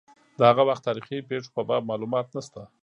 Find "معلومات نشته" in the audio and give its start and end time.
1.91-2.61